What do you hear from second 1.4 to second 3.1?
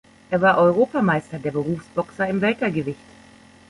Berufsboxer im Weltergewicht.